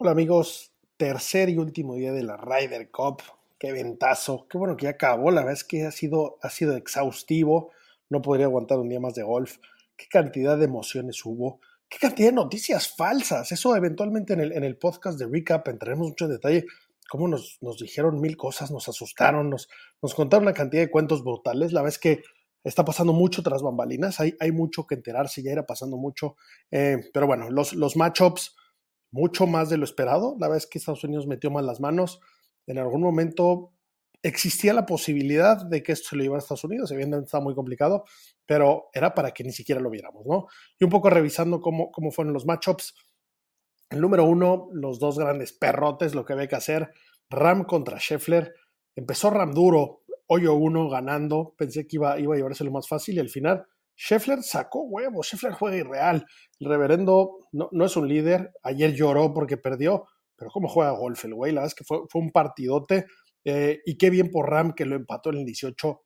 [0.00, 3.20] Hola amigos, tercer y último día de la Ryder Cup.
[3.58, 5.32] Qué ventazo, qué bueno que ya acabó.
[5.32, 7.72] La verdad es que ha sido, ha sido exhaustivo.
[8.08, 9.56] No podría aguantar un día más de golf.
[9.96, 11.58] Qué cantidad de emociones hubo.
[11.88, 13.50] Qué cantidad de noticias falsas.
[13.50, 16.64] Eso eventualmente en el, en el podcast de Recap entraremos mucho en detalle.
[17.10, 19.68] Cómo nos, nos dijeron mil cosas, nos asustaron, nos,
[20.00, 21.72] nos contaron una cantidad de cuentos brutales.
[21.72, 22.22] La verdad es que
[22.62, 24.20] está pasando mucho tras bambalinas.
[24.20, 26.36] Hay, hay mucho que enterarse, ya era pasando mucho.
[26.70, 28.54] Eh, pero bueno, los, los matchups
[29.10, 30.36] mucho más de lo esperado.
[30.38, 32.20] La es que Estados Unidos metió mal las manos.
[32.66, 33.72] En algún momento
[34.22, 36.90] existía la posibilidad de que esto se lo llevara a Estados Unidos.
[36.90, 38.04] Evidentemente está muy complicado,
[38.46, 40.46] pero era para que ni siquiera lo viéramos, ¿no?
[40.78, 42.94] Y un poco revisando cómo, cómo fueron los matchups.
[43.90, 46.90] El número uno, los dos grandes perrotes, lo que había que hacer.
[47.30, 48.54] Ram contra Scheffler.
[48.96, 51.54] Empezó Ram duro, hoyo uno, ganando.
[51.56, 53.66] Pensé que iba, iba a llevarse lo más fácil y al final
[53.98, 56.24] Scheffler sacó huevos, Scheffler juega irreal.
[56.60, 60.06] El reverendo no, no, es un líder, ayer lloró porque perdió,
[60.36, 63.06] pero cómo juega golf el güey, la verdad es que fue, fue un partidote
[63.44, 66.02] eh, y qué bien por Ram que lo empató en el 18.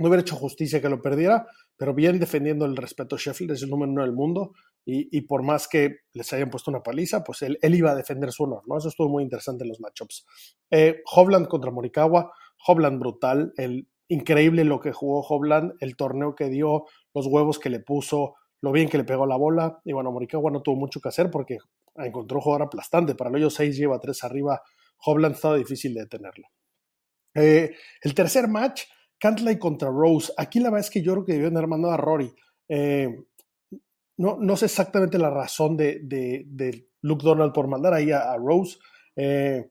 [0.00, 3.16] No hubiera hecho justicia que lo perdiera, pero bien defendiendo el respeto.
[3.16, 4.52] Scheffler es el número uno del mundo
[4.84, 7.94] y, y por más que les hayan puesto una paliza, pues él, él, iba a
[7.94, 8.76] defender su honor, ¿no?
[8.76, 10.26] Eso estuvo muy interesante en los matchups.
[10.70, 12.32] Eh, Hovland contra Morikawa,
[12.66, 17.70] Hovland brutal, el increíble lo que jugó Hovland, el torneo que dio, los huevos que
[17.70, 19.80] le puso, lo bien que le pegó la bola.
[19.84, 21.58] Y bueno, Morikawa no tuvo mucho que hacer porque
[21.96, 23.14] encontró un jugador aplastante.
[23.14, 24.62] Para el hoyo 6 lleva 3 arriba.
[25.04, 26.48] Hovland estaba difícil de detenerlo.
[27.34, 28.84] Eh, el tercer match,
[29.18, 30.32] Cantley contra Rose.
[30.36, 32.32] Aquí la verdad es que yo creo que debieron haber mandado a Rory.
[32.68, 33.08] Eh,
[34.16, 38.32] no, no, sé exactamente la razón de, de, de, Luke Donald por mandar ahí a,
[38.32, 38.78] a Rose.
[39.16, 39.70] Eh,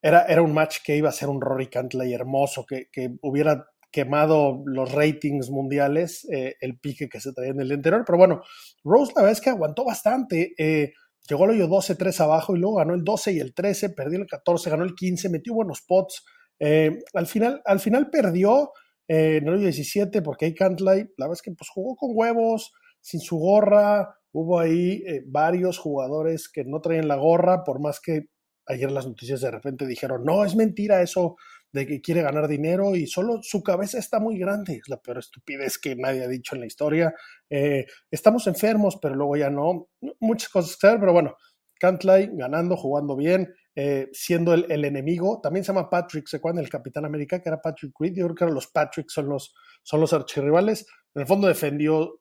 [0.00, 3.71] era, era, un match que iba a ser un Rory Cantley hermoso, que, que hubiera
[3.92, 8.02] quemado los ratings mundiales, eh, el pique que se traía en el interior.
[8.06, 8.42] Pero bueno,
[8.82, 10.54] Rose la verdad es que aguantó bastante.
[10.58, 10.92] Eh,
[11.28, 14.26] llegó al hoyo 12-3 abajo y luego ganó el 12 y el 13, perdió el
[14.26, 16.24] 14, ganó el 15, metió buenos pots.
[16.58, 18.72] Eh, al, final, al final perdió
[19.08, 22.72] en el hoyo 17 porque ahí Cantley, la verdad es que pues, jugó con huevos,
[23.00, 24.16] sin su gorra.
[24.34, 28.28] Hubo ahí varios jugadores que no traían la gorra, por más que
[28.66, 31.36] ayer las noticias de repente dijeron, no, es mentira eso,
[31.72, 34.74] de que quiere ganar dinero y solo su cabeza está muy grande.
[34.74, 37.14] Es la peor estupidez que nadie ha dicho en la historia.
[37.48, 39.88] Eh, estamos enfermos, pero luego ya no.
[40.20, 41.36] Muchas cosas que saber, pero bueno,
[41.80, 45.40] Cantlay ganando, jugando bien, eh, siendo el, el, enemigo.
[45.42, 48.14] También se llama Patrick Sequan, el Capitán América, que era Patrick Reed.
[48.16, 50.86] Yo creo que los Patrick son los, son los archirrivales.
[51.14, 52.20] En el fondo defendió,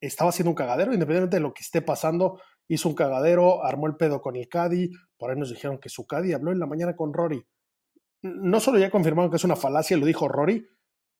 [0.00, 2.40] estaba haciendo un cagadero, independientemente de lo que esté pasando.
[2.70, 4.90] Hizo un cagadero, armó el pedo con el Caddy.
[5.18, 7.44] Por ahí nos dijeron que su Caddy habló en la mañana con Rory
[8.22, 10.66] no solo ya confirmaron que es una falacia, lo dijo Rory,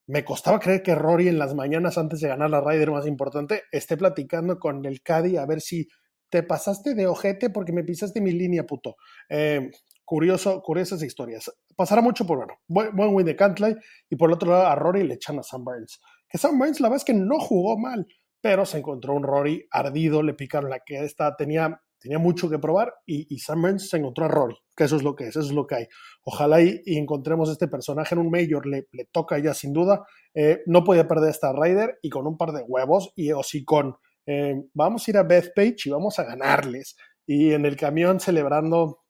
[0.06, 3.62] me costaba creer que Rory en las mañanas antes de ganar la Ryder más importante
[3.70, 5.88] esté platicando con el Caddy a ver si
[6.28, 8.96] te pasaste de ojete porque me pisaste mi línea, puto.
[9.28, 9.70] Eh,
[10.04, 11.50] curioso, curiosas historias.
[11.76, 13.76] Pasará mucho por, bueno, buen, buen win de Cantley
[14.08, 16.00] y por el otro lado a Rory le echan a Sam Burns.
[16.28, 18.06] Que Sam Burns la verdad es que no jugó mal,
[18.40, 22.58] pero se encontró un Rory ardido, le picaron la que esta tenía tenía mucho que
[22.58, 23.52] probar y, y se
[23.96, 25.86] encontró a Rory, que eso es lo que es, eso es lo que hay.
[26.24, 30.04] Ojalá y, y encontremos este personaje en un Major, le, le toca ya sin duda.
[30.34, 33.96] Eh, no podía perder esta Ryder y con un par de huevos y hocicón.
[34.26, 36.96] Eh, vamos a ir a Bethpage y vamos a ganarles.
[37.26, 39.02] Y en el camión celebrando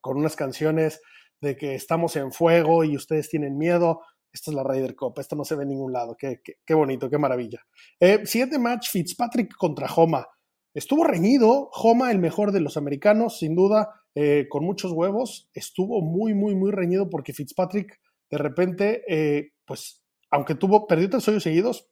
[0.00, 1.00] con unas canciones
[1.40, 4.00] de que estamos en fuego y ustedes tienen miedo.
[4.38, 6.16] Esta es la Ryder Cup, esto no se ve en ningún lado.
[6.16, 7.66] Qué, qué, qué bonito, qué maravilla.
[7.98, 10.28] Eh, siguiente match, Fitzpatrick contra Homa.
[10.72, 15.50] Estuvo reñido, Homa, el mejor de los americanos, sin duda, eh, con muchos huevos.
[15.54, 18.00] Estuvo muy, muy, muy reñido porque Fitzpatrick,
[18.30, 21.88] de repente, eh, pues, aunque tuvo, perdió tres hoyos seguidos,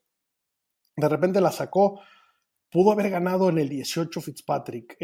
[0.95, 1.99] de repente la sacó.
[2.71, 4.97] Pudo haber ganado en el 18 Fitzpatrick,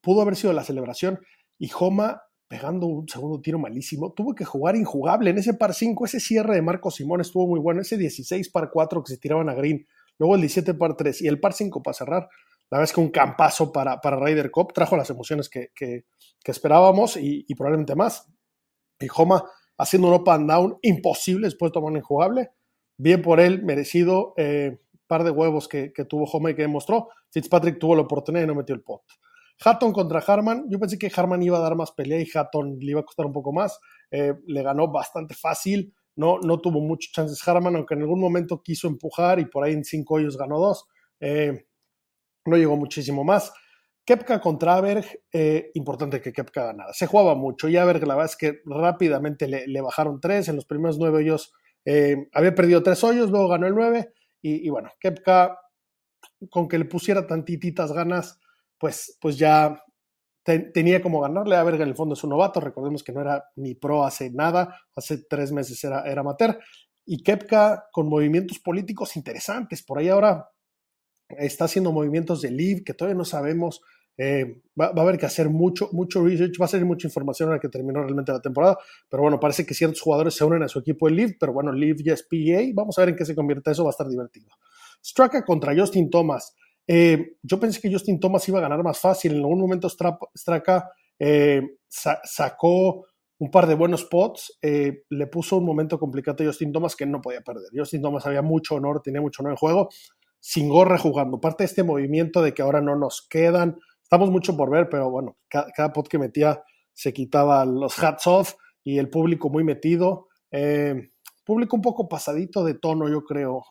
[0.00, 1.20] pudo haber sido la celebración
[1.58, 6.06] y Homa pegando un segundo tiro malísimo, tuvo que jugar injugable en ese par 5,
[6.06, 9.48] ese cierre de Marco Simón estuvo muy bueno, ese 16 par 4 que se tiraban
[9.50, 9.86] a green,
[10.18, 12.28] luego el 17 par 3 y el par 5 para cerrar
[12.70, 16.04] la verdad es que un campazo para, para Ryder Cup trajo las emociones que, que,
[16.44, 18.26] esperábamos y, y, probablemente más.
[19.00, 19.42] Y Homa
[19.78, 22.50] haciendo un up and down imposible después de tomar un injugable.
[22.98, 24.34] Bien por él, merecido.
[24.36, 27.08] Eh, par de huevos que, que, tuvo Homa y que demostró.
[27.30, 29.02] Fitzpatrick tuvo la oportunidad y no metió el pot.
[29.64, 30.66] Hatton contra Harman.
[30.68, 33.26] Yo pensé que Harman iba a dar más pelea y Hatton le iba a costar
[33.26, 33.78] un poco más.
[34.10, 35.94] Eh, le ganó bastante fácil.
[36.16, 39.72] No, no tuvo muchos chances Harman, aunque en algún momento quiso empujar y por ahí
[39.72, 40.86] en cinco hoyos ganó dos.
[41.20, 41.66] Eh,
[42.44, 43.52] no llegó muchísimo más.
[44.04, 46.92] Kepka contra Aberg, eh, importante que Kepka ganara.
[46.94, 50.48] Se jugaba mucho y Aberg la verdad es que rápidamente le, bajaron tres.
[50.48, 51.52] En los primeros nueve hoyos
[52.32, 54.12] había perdido tres hoyos, luego ganó el nueve.
[54.40, 55.58] Y, y, bueno, Kepka,
[56.50, 58.38] con que le pusiera tantititas ganas,
[58.78, 59.82] pues, pues ya
[60.72, 61.56] tenía como ganarle.
[61.56, 64.30] A Verga en el fondo es un novato, recordemos que no era ni pro hace
[64.30, 66.58] nada, hace tres meses era, era amateur,
[67.04, 70.48] y Kepka con movimientos políticos interesantes, por ahí ahora
[71.28, 73.82] está haciendo movimientos de Live que todavía no sabemos,
[74.16, 77.60] eh, va, a haber que hacer mucho, mucho research, va a ser mucha información ahora
[77.60, 78.78] que terminó realmente la temporada,
[79.08, 81.72] pero bueno, parece que ciertos jugadores se unen a su equipo de Live, pero bueno,
[81.72, 83.70] Live ya es PA, vamos a ver en qué se convierte.
[83.70, 84.48] Eso, va a estar divertido.
[85.04, 86.54] Straka contra Justin Thomas.
[86.90, 89.32] Eh, yo pensé que Justin Thomas iba a ganar más fácil.
[89.32, 93.04] En algún momento Straka eh, sacó
[93.40, 97.06] un par de buenos spots, eh, le puso un momento complicado a Justin Thomas que
[97.06, 97.68] no podía perder.
[97.72, 99.88] Justin Thomas había mucho honor, tenía mucho honor en juego,
[100.40, 101.40] sin gorra jugando.
[101.40, 105.10] Parte de este movimiento de que ahora no nos quedan, estamos mucho por ver, pero
[105.10, 106.62] bueno, cada, pot que metía
[106.92, 110.26] se quitaba los hats off y el público muy metido.
[111.44, 113.62] público un poco pasadito de tono, yo creo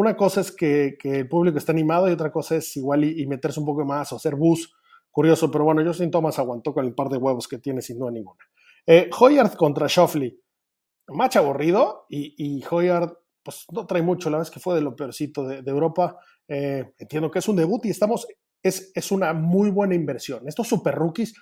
[0.00, 3.60] una cosa es que, el público está animado y otra cosa es igual y, meterse
[3.60, 4.72] un poco más o hacer bus.
[5.10, 8.10] Curioso, pero bueno, Justin Thomas aguantó con el par de huevos que tiene sin duda
[8.10, 8.38] ninguna.
[8.86, 10.40] Eh, Hoyard contra Shoffley.
[11.08, 13.12] Match aburrido y, y Hoyard
[13.42, 16.18] pues no trae mucho, la vez que fue de lo peorcito de, Europa.
[16.46, 18.26] Eh, entiendo que es un debut y estamos,
[18.62, 20.46] es, es una muy buena inversión.
[20.46, 21.34] Estos super rookies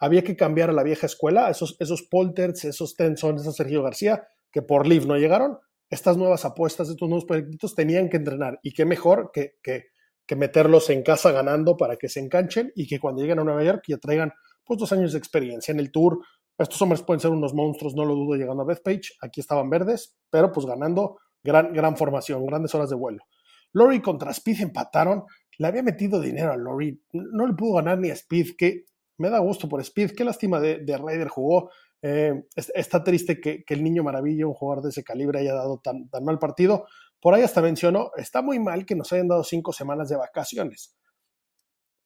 [0.00, 4.28] había que cambiar a la vieja escuela, esos, esos Polters, esos Tenson, esos Sergio García,
[4.52, 5.58] que por Live no llegaron,
[5.90, 8.58] estas nuevas apuestas, estos nuevos proyectos tenían que entrenar.
[8.62, 9.86] Y qué mejor que, que,
[10.26, 13.64] que, meterlos en casa ganando para que se enganchen y que cuando lleguen a Nueva
[13.64, 14.32] York ya traigan
[14.64, 16.18] pues dos años de experiencia en el tour.
[16.58, 19.14] Estos hombres pueden ser unos monstruos, no lo dudo, llegando a Bethpage.
[19.22, 23.24] Aquí estaban verdes, pero pues ganando gran, gran formación, grandes horas de vuelo.
[23.72, 25.24] Lori contra Speed empataron.
[25.58, 27.00] Le había metido dinero a Lori.
[27.12, 28.84] No le pudo ganar ni a Speed, que
[29.18, 30.12] me da gusto por Speed.
[30.16, 31.70] Qué lástima de, de Ryder jugó.
[32.02, 36.08] Eh, está triste que, el niño maravilla, un jugador de ese calibre, haya dado tan,
[36.08, 36.86] tan mal partido.
[37.20, 40.96] Por ahí hasta mencionó, está muy mal que nos hayan dado cinco semanas de vacaciones.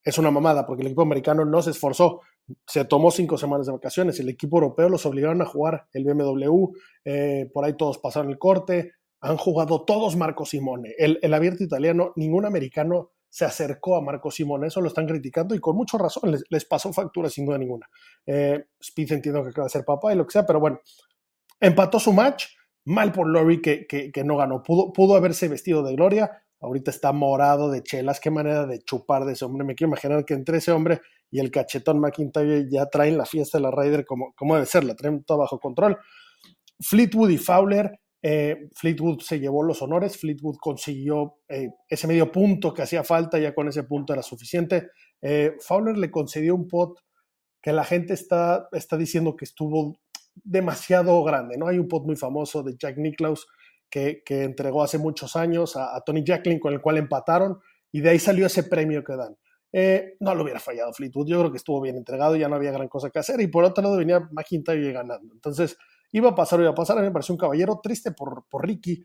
[0.05, 2.23] Es una mamada, porque el equipo americano no se esforzó,
[2.67, 4.19] se tomó cinco semanas de vacaciones.
[4.19, 6.73] El equipo europeo los obligaron a jugar el BMW,
[7.05, 10.95] eh, por ahí todos pasaron el corte, han jugado todos Marco Simone.
[10.99, 14.63] El, el abierto italiano, ningún americano se acercó a Marco Simón.
[14.63, 16.39] Eso lo están criticando y con mucha razón.
[16.51, 17.89] Les, pasó factura sin duda ninguna.
[18.27, 20.81] Eh, Speed entiendo que acaba de ser papá y lo que sea, pero bueno,
[21.59, 22.45] empató su match.
[22.85, 24.63] Mal por Lori que, que, no ganó.
[24.63, 26.43] Pudo, pudo haberse vestido de gloria.
[26.61, 28.21] Ahorita está morado de chelas.
[28.21, 29.65] Qué manera de chupar de ese hombre.
[29.65, 31.01] Me quiero imaginar que entre ese hombre
[31.31, 34.85] y el cachetón McIntyre ya traen la fiesta de la Ryder como, como debe ser.
[34.85, 35.97] La traen todo bajo control.
[36.81, 42.73] Fleetwood y Fowler eh, Fleetwood se llevó los honores, Fleetwood consiguió eh, ese medio punto
[42.73, 44.91] que hacía falta, ya con ese punto era suficiente.
[45.21, 47.01] Eh, Fowler le concedió un pot
[47.61, 49.99] que la gente está, está diciendo que estuvo
[50.35, 51.67] demasiado grande, ¿no?
[51.67, 53.47] Hay un pot muy famoso de Jack Nicklaus
[53.91, 57.59] que, que entregó hace muchos años a, Tony Jacklin, con el cual empataron,
[57.91, 59.37] y de ahí salió ese premio que dan.
[60.21, 62.89] no lo hubiera fallado Fleetwood, yo creo que estuvo bien entregado, ya no había gran
[62.89, 65.35] cosa que hacer, y por otro lado venía McIntyre ganando.
[65.35, 65.77] Entonces,
[66.13, 68.67] Iba a pasar iba a pasar, a mí me pareció un caballero triste por, por
[68.67, 69.03] Ricky,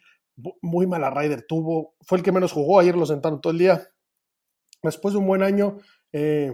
[0.62, 3.88] muy mala Ryder tuvo, fue el que menos jugó, ayer lo sentaron todo el día.
[4.84, 5.78] Después de un buen año,
[6.12, 6.54] eh,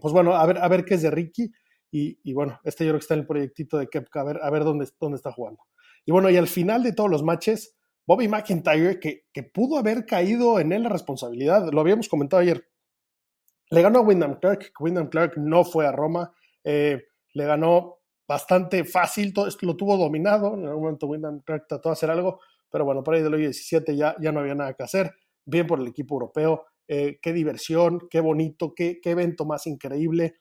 [0.00, 1.50] pues bueno, a ver, a ver qué es de Ricky.
[1.96, 4.50] Y, bueno, este yo creo que está en el proyectito de Kepka, a ver, a
[4.50, 5.62] ver dónde, dónde está jugando.
[6.04, 10.04] Y bueno, y al final de todos los matches, Bobby McIntyre, que, que pudo haber
[10.04, 12.68] caído en él la responsabilidad, lo habíamos comentado ayer,
[13.70, 16.34] le ganó a Wyndham Clark, Wyndham Clark no fue a Roma,
[16.64, 17.00] eh,
[17.32, 22.40] le ganó bastante fácil, todo lo tuvo dominado, en algún momento trató de hacer algo,
[22.70, 25.12] pero bueno, por ahí del hoy 17 ya, ya no había nada que hacer,
[25.44, 30.36] bien por el equipo europeo, eh, qué diversión, qué bonito, qué, qué, evento más increíble,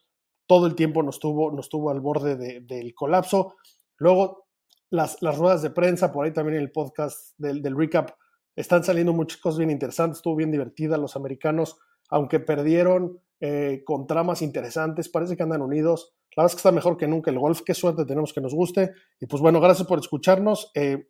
[0.47, 3.55] todo el tiempo nos tuvo, nos tuvo al borde del colapso,
[3.97, 4.47] luego
[4.89, 8.11] las, las, ruedas de prensa, por ahí también en el podcast del, del recap,
[8.55, 11.77] están saliendo muchas cosas bien interesantes, estuvo bien divertida, los americanos,
[12.09, 16.71] aunque perdieron eh, con tramas interesantes, parece que andan unidos, la verdad es que está
[16.71, 17.61] mejor que nunca el golf.
[17.65, 18.91] Qué suerte tenemos que nos guste.
[19.19, 20.71] Y pues bueno, gracias por escucharnos.
[20.73, 21.09] Eh,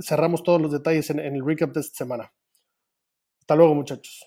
[0.00, 2.32] cerramos todos los detalles en, en el recap de esta semana.
[3.40, 4.24] Hasta luego, muchachos.